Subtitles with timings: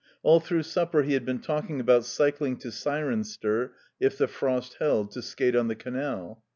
[0.23, 5.11] All through supper he had been talking about cycling to Cirencester if the frost held,
[5.11, 6.41] to skate on the canal.